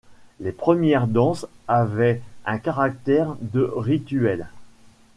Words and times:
Les 0.39 0.51
premières 0.51 1.05
danses 1.05 1.45
avaient 1.67 2.23
un 2.47 2.57
caractère 2.57 3.35
de 3.39 3.61
rituel. 3.61 4.47